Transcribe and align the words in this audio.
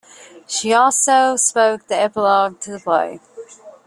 She 0.47 0.73
also 0.73 1.35
spoke 1.35 1.85
the 1.85 1.95
epilogue 1.95 2.59
to 2.61 2.71
the 2.71 2.79
play. 2.79 3.19